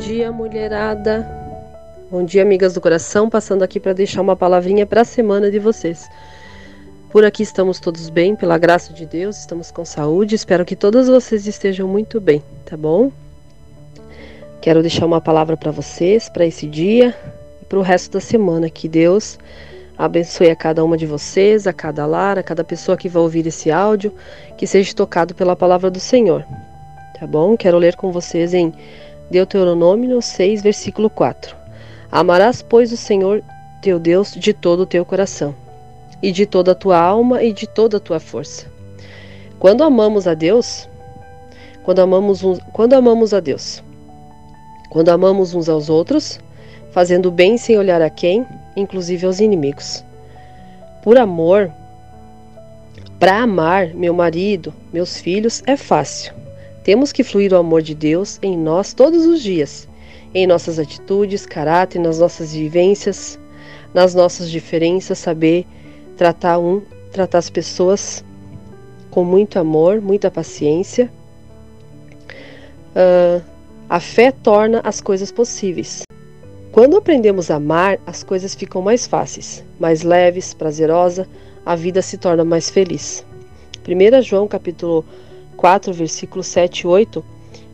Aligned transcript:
dia, 0.00 0.32
mulherada. 0.32 1.28
Bom 2.10 2.24
dia, 2.24 2.40
amigas 2.40 2.72
do 2.72 2.80
coração. 2.80 3.28
Passando 3.28 3.62
aqui 3.62 3.78
para 3.78 3.92
deixar 3.92 4.22
uma 4.22 4.34
palavrinha 4.34 4.86
para 4.86 5.02
a 5.02 5.04
semana 5.04 5.50
de 5.50 5.58
vocês. 5.58 6.08
Por 7.10 7.22
aqui 7.22 7.42
estamos 7.42 7.78
todos 7.78 8.08
bem, 8.08 8.34
pela 8.34 8.56
graça 8.56 8.94
de 8.94 9.04
Deus, 9.04 9.38
estamos 9.38 9.70
com 9.70 9.84
saúde. 9.84 10.34
Espero 10.34 10.64
que 10.64 10.74
todos 10.74 11.06
vocês 11.06 11.46
estejam 11.46 11.86
muito 11.86 12.18
bem, 12.18 12.42
tá 12.64 12.78
bom? 12.78 13.12
Quero 14.62 14.80
deixar 14.80 15.04
uma 15.04 15.20
palavra 15.20 15.56
para 15.56 15.70
vocês, 15.70 16.30
para 16.30 16.46
esse 16.46 16.66
dia 16.66 17.14
e 17.60 17.64
para 17.66 17.78
o 17.78 17.82
resto 17.82 18.12
da 18.12 18.20
semana. 18.20 18.70
Que 18.70 18.88
Deus 18.88 19.38
abençoe 19.98 20.50
a 20.50 20.56
cada 20.56 20.82
uma 20.82 20.96
de 20.96 21.04
vocês, 21.04 21.66
a 21.66 21.74
cada 21.74 22.06
lar, 22.06 22.38
a 22.38 22.42
cada 22.42 22.64
pessoa 22.64 22.96
que 22.96 23.08
vai 23.08 23.22
ouvir 23.22 23.46
esse 23.46 23.70
áudio, 23.70 24.14
que 24.56 24.66
seja 24.66 24.94
tocado 24.94 25.34
pela 25.34 25.54
palavra 25.54 25.90
do 25.90 26.00
Senhor. 26.00 26.42
Tá 27.18 27.26
bom? 27.26 27.54
Quero 27.54 27.76
ler 27.76 27.96
com 27.96 28.10
vocês 28.10 28.54
em 28.54 28.72
Deuteronômio 29.30 30.20
6, 30.20 30.62
versículo 30.62 31.08
4. 31.08 31.54
Amarás, 32.10 32.62
pois, 32.62 32.90
o 32.92 32.96
Senhor 32.96 33.42
teu 33.80 33.98
Deus 33.98 34.32
de 34.32 34.52
todo 34.52 34.80
o 34.80 34.86
teu 34.86 35.04
coração, 35.04 35.54
e 36.22 36.32
de 36.32 36.44
toda 36.44 36.72
a 36.72 36.74
tua 36.74 36.98
alma 36.98 37.42
e 37.42 37.52
de 37.52 37.66
toda 37.66 37.96
a 37.96 38.00
tua 38.00 38.20
força. 38.20 38.66
Quando 39.58 39.84
amamos 39.84 40.26
a 40.26 40.34
Deus, 40.34 40.88
quando 41.82 42.00
amamos, 42.00 42.42
uns, 42.42 42.58
quando 42.72 42.94
amamos 42.94 43.32
a 43.32 43.40
Deus, 43.40 43.82
quando 44.90 45.08
amamos 45.08 45.54
uns 45.54 45.68
aos 45.68 45.88
outros, 45.88 46.40
fazendo 46.90 47.30
bem 47.30 47.56
sem 47.56 47.78
olhar 47.78 48.02
a 48.02 48.10
quem, 48.10 48.44
inclusive 48.76 49.24
aos 49.24 49.38
inimigos. 49.38 50.04
Por 51.02 51.16
amor, 51.16 51.70
para 53.18 53.42
amar 53.42 53.94
meu 53.94 54.12
marido, 54.12 54.74
meus 54.92 55.18
filhos, 55.18 55.62
é 55.66 55.76
fácil. 55.76 56.39
Temos 56.82 57.12
que 57.12 57.22
fluir 57.22 57.52
o 57.52 57.56
amor 57.56 57.82
de 57.82 57.94
Deus 57.94 58.38
em 58.42 58.56
nós 58.56 58.94
todos 58.94 59.26
os 59.26 59.42
dias, 59.42 59.88
em 60.34 60.46
nossas 60.46 60.78
atitudes, 60.78 61.44
caráter, 61.44 61.98
nas 61.98 62.18
nossas 62.18 62.54
vivências, 62.54 63.38
nas 63.92 64.14
nossas 64.14 64.50
diferenças, 64.50 65.18
saber 65.18 65.66
tratar 66.16 66.58
um, 66.58 66.80
tratar 67.12 67.38
as 67.38 67.50
pessoas 67.50 68.24
com 69.10 69.24
muito 69.24 69.58
amor, 69.58 70.00
muita 70.00 70.30
paciência. 70.30 71.10
Uh, 72.94 73.42
a 73.88 74.00
fé 74.00 74.30
torna 74.30 74.80
as 74.84 75.00
coisas 75.00 75.30
possíveis. 75.30 76.02
Quando 76.72 76.96
aprendemos 76.96 77.50
a 77.50 77.56
amar, 77.56 77.98
as 78.06 78.22
coisas 78.22 78.54
ficam 78.54 78.80
mais 78.80 79.06
fáceis, 79.06 79.64
mais 79.78 80.02
leves, 80.02 80.54
prazerosa, 80.54 81.26
a 81.66 81.74
vida 81.74 82.00
se 82.00 82.16
torna 82.16 82.44
mais 82.44 82.70
feliz. 82.70 83.24
1 83.86 84.22
João 84.22 84.46
capítulo 84.46 85.04
4, 85.60 85.92
versículos 85.92 86.46
7 86.46 86.80
e 86.80 86.86
8, 86.86 87.22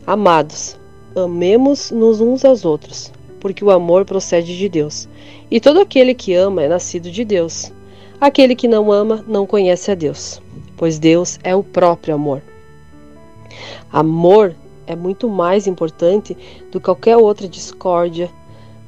Amados, 0.05 0.77
amemos-nos 1.15 2.19
uns 2.19 2.43
aos 2.43 2.65
outros, 2.65 3.13
porque 3.39 3.63
o 3.63 3.71
amor 3.71 4.03
procede 4.03 4.57
de 4.57 4.67
Deus. 4.67 5.07
E 5.49 5.61
todo 5.61 5.79
aquele 5.79 6.13
que 6.13 6.33
ama 6.33 6.63
é 6.63 6.67
nascido 6.67 7.09
de 7.09 7.23
Deus. 7.23 7.71
Aquele 8.19 8.55
que 8.55 8.67
não 8.67 8.91
ama 8.91 9.23
não 9.25 9.45
conhece 9.45 9.89
a 9.89 9.95
Deus, 9.95 10.41
pois 10.75 10.99
Deus 10.99 11.39
é 11.45 11.55
o 11.55 11.63
próprio 11.63 12.15
amor. 12.15 12.41
Amor 13.89 14.53
é 14.85 14.93
muito 14.93 15.29
mais 15.29 15.65
importante 15.65 16.35
do 16.69 16.81
que 16.81 16.85
qualquer 16.85 17.15
outra 17.15 17.47
discórdia, 17.47 18.29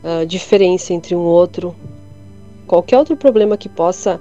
uh, 0.03 0.25
diferença 0.25 0.93
entre 0.93 1.15
um 1.15 1.23
outro, 1.23 1.73
qualquer 2.67 2.97
outro 2.97 3.15
problema 3.15 3.55
que 3.55 3.69
possa 3.69 4.19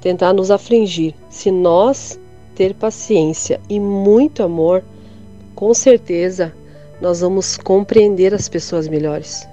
tentar 0.00 0.32
nos 0.32 0.50
afligir. 0.50 1.14
Se 1.28 1.50
nós 1.50 2.18
ter 2.58 2.74
paciência 2.74 3.60
e 3.68 3.78
muito 3.78 4.42
amor, 4.42 4.82
com 5.54 5.72
certeza 5.72 6.52
nós 7.00 7.20
vamos 7.20 7.56
compreender 7.56 8.34
as 8.34 8.48
pessoas 8.48 8.88
melhores. 8.88 9.46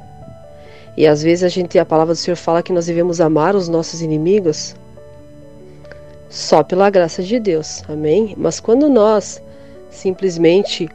E 0.97 1.05
às 1.05 1.21
vezes 1.21 1.43
a 1.43 1.47
gente, 1.47 1.77
a 1.77 1.85
palavra 1.85 2.15
do 2.15 2.17
Senhor 2.17 2.35
fala 2.35 2.63
que 2.63 2.73
nós 2.73 2.87
devemos 2.87 3.21
amar 3.21 3.55
os 3.55 3.69
nossos 3.69 4.01
inimigos 4.01 4.75
só 6.31 6.63
pela 6.63 6.89
graça 6.89 7.21
de 7.21 7.39
Deus, 7.39 7.83
amém? 7.87 8.33
Mas 8.35 8.59
quando 8.59 8.89
nós 8.89 9.39
simplesmente 9.91 10.89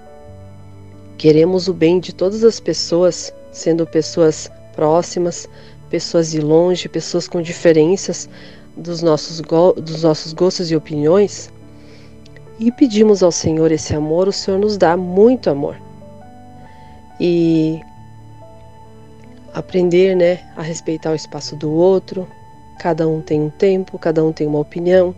queremos 1.17 1.69
o 1.69 1.73
bem 1.73 2.01
de 2.01 2.13
todas 2.13 2.43
as 2.43 2.59
pessoas, 2.59 3.33
sendo 3.53 3.87
pessoas 3.87 4.51
próximas, 4.75 5.49
pessoas 5.89 6.33
de 6.33 6.41
longe, 6.41 6.89
pessoas 6.89 7.29
com 7.29 7.41
diferenças 7.41 8.29
dos 8.77 9.01
nossos, 9.01 9.41
dos 9.77 10.03
nossos 10.03 10.33
gostos 10.33 10.73
e 10.73 10.77
opiniões, 10.77 11.53
e 12.61 12.71
pedimos 12.71 13.23
ao 13.23 13.33
Senhor 13.33 13.73
esse 13.73 13.97
amor, 13.97 14.29
o 14.29 14.33
Senhor 14.33 14.61
nos 14.61 14.77
dá 14.77 14.95
muito 14.95 15.49
amor. 15.49 15.81
E 17.19 17.81
aprender, 19.55 20.15
né, 20.15 20.41
a 20.55 20.63
respeitar 20.63 21.11
o 21.11 21.15
espaço 21.15 21.57
do 21.57 21.73
outro. 21.73 22.29
Cada 22.79 23.09
um 23.09 23.23
tem 23.23 23.41
um 23.41 23.51
tempo, 23.51 23.99
cada 23.99 24.23
um 24.23 24.31
tem 24.31 24.47
uma 24.47 24.59
opinião, 24.59 25.15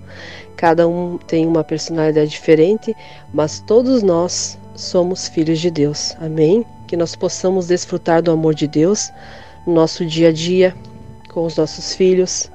cada 0.57 0.87
um 0.87 1.19
tem 1.19 1.47
uma 1.47 1.65
personalidade 1.65 2.31
diferente, 2.31 2.97
mas 3.33 3.59
todos 3.59 4.03
nós 4.03 4.57
somos 4.77 5.29
filhos 5.29 5.59
de 5.61 5.71
Deus. 5.71 6.17
Amém? 6.21 6.65
Que 6.87 6.97
nós 6.97 7.17
possamos 7.17 7.67
desfrutar 7.67 8.23
do 8.23 8.31
amor 8.31 8.55
de 8.55 8.69
Deus 8.69 9.13
no 9.67 9.75
nosso 9.75 10.07
dia 10.07 10.29
a 10.29 10.33
dia 10.33 10.75
com 11.33 11.45
os 11.45 11.57
nossos 11.57 11.95
filhos, 11.95 12.51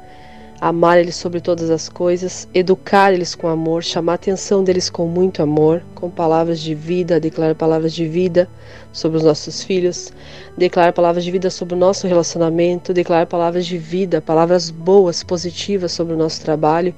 amar 0.60 1.00
eles 1.00 1.16
sobre 1.16 1.40
todas 1.40 1.70
as 1.70 1.88
coisas, 1.88 2.48
educar 2.54 3.14
eles 3.14 3.36
com 3.36 3.48
amor, 3.48 3.84
chamar 3.84 4.14
a 4.14 4.16
atenção 4.16 4.64
deles 4.64 4.90
com 4.90 5.08
muito 5.08 5.42
amor, 5.42 5.84
com 5.94 6.10
palavras 6.10 6.60
de 6.60 6.74
vida, 6.74 7.20
declarar 7.20 7.56
palavras 7.56 7.94
de 7.94 8.08
vida 8.08 8.50
sobre 8.92 9.18
os 9.18 9.24
nossos 9.24 9.64
filhos, 9.64 10.12
declarar 10.58 10.92
palavras 10.94 11.24
de 11.24 11.30
vida 11.30 11.50
sobre 11.52 11.76
o 11.76 11.78
nosso 11.78 12.08
relacionamento, 12.08 12.94
declarar 12.94 13.28
palavras 13.28 13.66
de 13.66 13.78
vida, 13.78 14.20
palavras 14.20 14.72
boas, 14.72 15.24
positivas 15.24 15.92
sobre 15.92 16.16
o 16.16 16.18
nosso 16.18 16.42
trabalho 16.42 16.94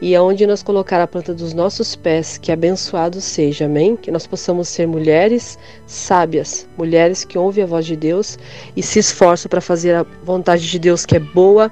e 0.00 0.16
aonde 0.16 0.46
nós 0.46 0.62
colocar 0.62 1.00
a 1.02 1.06
planta 1.06 1.34
dos 1.34 1.52
nossos 1.52 1.94
pés, 1.94 2.38
que 2.38 2.50
abençoado 2.50 3.20
seja, 3.20 3.66
amém? 3.66 3.96
Que 3.96 4.10
nós 4.10 4.26
possamos 4.26 4.68
ser 4.68 4.86
mulheres 4.86 5.58
sábias, 5.86 6.66
mulheres 6.78 7.24
que 7.24 7.36
ouvem 7.36 7.64
a 7.64 7.66
voz 7.66 7.84
de 7.84 7.96
Deus 7.96 8.38
e 8.74 8.82
se 8.82 8.98
esforçam 8.98 9.50
para 9.50 9.60
fazer 9.60 9.94
a 9.94 10.06
vontade 10.24 10.70
de 10.70 10.78
Deus 10.78 11.04
que 11.04 11.16
é 11.16 11.20
boa, 11.20 11.70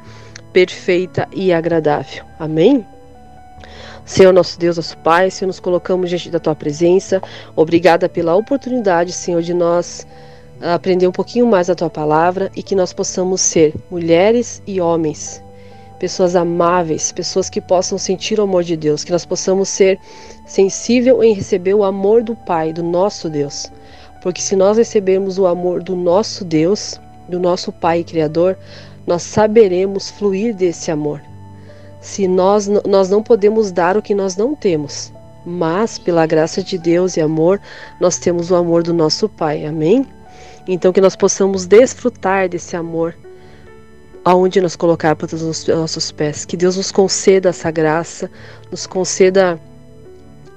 perfeita 0.52 1.28
e 1.32 1.52
agradável. 1.52 2.24
Amém? 2.38 2.86
Senhor 4.04 4.32
nosso 4.32 4.58
Deus, 4.58 4.76
nosso 4.76 4.98
Pai, 4.98 5.30
Senhor, 5.30 5.46
nos 5.46 5.60
colocamos 5.60 6.08
diante 6.08 6.30
da 6.30 6.40
Tua 6.40 6.54
presença. 6.54 7.22
Obrigada 7.54 8.08
pela 8.08 8.34
oportunidade, 8.34 9.12
Senhor, 9.12 9.42
de 9.42 9.54
nós 9.54 10.06
aprender 10.60 11.06
um 11.06 11.12
pouquinho 11.12 11.46
mais 11.46 11.68
da 11.68 11.74
Tua 11.74 11.88
palavra 11.88 12.50
e 12.56 12.62
que 12.62 12.74
nós 12.74 12.92
possamos 12.92 13.40
ser 13.40 13.74
mulheres 13.90 14.62
e 14.66 14.80
homens, 14.80 15.42
pessoas 15.98 16.34
amáveis, 16.34 17.12
pessoas 17.12 17.48
que 17.48 17.60
possam 17.60 17.96
sentir 17.98 18.40
o 18.40 18.42
amor 18.42 18.64
de 18.64 18.76
Deus, 18.76 19.04
que 19.04 19.12
nós 19.12 19.24
possamos 19.24 19.68
ser 19.68 19.98
sensível 20.44 21.22
em 21.22 21.32
receber 21.32 21.74
o 21.74 21.84
amor 21.84 22.22
do 22.22 22.34
Pai, 22.34 22.72
do 22.72 22.82
nosso 22.82 23.30
Deus. 23.30 23.70
Porque 24.22 24.40
se 24.40 24.56
nós 24.56 24.76
recebermos 24.76 25.38
o 25.38 25.46
amor 25.46 25.82
do 25.82 25.94
nosso 25.94 26.44
Deus, 26.44 27.00
do 27.28 27.38
nosso 27.38 27.70
Pai 27.70 28.02
Criador, 28.02 28.58
nós 29.06 29.22
saberemos 29.22 30.10
fluir 30.10 30.54
desse 30.54 30.90
amor. 30.90 31.20
Se 32.00 32.26
nós, 32.26 32.66
nós 32.66 33.10
não 33.10 33.22
podemos 33.22 33.70
dar 33.70 33.96
o 33.96 34.02
que 34.02 34.14
nós 34.14 34.36
não 34.36 34.54
temos, 34.54 35.12
mas 35.44 35.98
pela 35.98 36.26
graça 36.26 36.62
de 36.62 36.78
Deus 36.78 37.16
e 37.16 37.20
amor, 37.20 37.60
nós 38.00 38.18
temos 38.18 38.50
o 38.50 38.56
amor 38.56 38.82
do 38.82 38.94
nosso 38.94 39.28
Pai. 39.28 39.66
Amém? 39.66 40.06
Então 40.66 40.92
que 40.92 41.00
nós 41.00 41.16
possamos 41.16 41.66
desfrutar 41.66 42.48
desse 42.48 42.76
amor 42.76 43.14
aonde 44.24 44.60
nós 44.60 44.76
colocar 44.76 45.16
para 45.16 45.34
os 45.34 45.66
nossos 45.66 46.12
pés. 46.12 46.44
Que 46.44 46.56
Deus 46.56 46.76
nos 46.76 46.92
conceda 46.92 47.48
essa 47.48 47.70
graça, 47.70 48.30
nos 48.70 48.86
conceda 48.86 49.58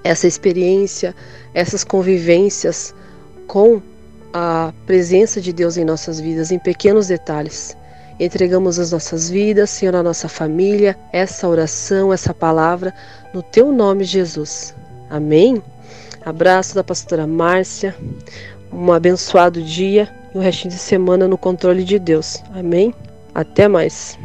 essa 0.03 0.27
experiência, 0.27 1.15
essas 1.53 1.83
convivências 1.83 2.93
com 3.47 3.81
a 4.33 4.73
presença 4.85 5.39
de 5.39 5.53
Deus 5.53 5.77
em 5.77 5.85
nossas 5.85 6.19
vidas, 6.19 6.51
em 6.51 6.59
pequenos 6.59 7.07
detalhes. 7.07 7.75
Entregamos 8.19 8.80
as 8.80 8.92
nossas 8.92 9.30
vidas, 9.30 9.69
Senhor, 9.69 9.95
a 9.95 10.04
nossa 10.04 10.30
família, 10.30 10.98
essa 11.12 11.48
oração, 11.48 12.13
essa 12.13 12.33
palavra, 12.33 12.94
no 13.33 13.42
teu 13.42 13.71
nome, 13.71 14.04
Jesus. 14.04 14.75
Amém? 15.10 15.62
Abraço 16.25 16.75
da 16.75 16.83
pastora 16.83 17.27
Márcia, 17.27 17.95
um 18.71 18.92
abençoado 18.92 19.62
dia 19.62 20.10
e 20.33 20.38
o 20.38 20.42
restinho 20.42 20.74
de 20.74 20.80
semana 20.80 21.27
no 21.27 21.38
controle 21.38 21.83
de 21.83 22.00
Deus. 22.00 22.42
Amém? 22.54 22.94
Até 23.33 23.68
mais. 23.68 24.18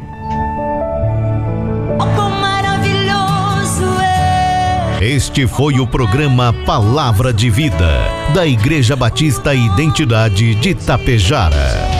Este 5.01 5.47
foi 5.47 5.79
o 5.79 5.87
programa 5.87 6.53
Palavra 6.65 7.31
de 7.31 7.49
Vida, 7.49 7.87
da 8.33 8.45
Igreja 8.45 8.97
Batista 8.97 9.55
Identidade 9.55 10.55
de 10.55 10.75
Tapejara. 10.75 11.98